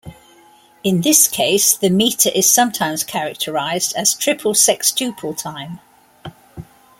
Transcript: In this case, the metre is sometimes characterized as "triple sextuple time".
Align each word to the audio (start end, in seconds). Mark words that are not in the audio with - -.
In 0.83 1.01
this 1.01 1.27
case, 1.27 1.75
the 1.77 1.91
metre 1.91 2.31
is 2.33 2.49
sometimes 2.51 3.03
characterized 3.03 3.95
as 3.95 4.15
"triple 4.15 4.53
sextuple 4.55 5.35
time". 5.37 5.79